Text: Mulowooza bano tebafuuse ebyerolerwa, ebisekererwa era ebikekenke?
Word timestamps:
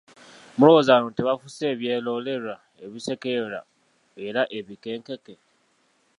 Mulowooza 0.57 0.95
bano 0.97 1.11
tebafuuse 1.17 1.63
ebyerolerwa, 1.73 2.55
ebisekererwa 2.85 3.61
era 4.27 4.41
ebikekenke? 4.57 5.33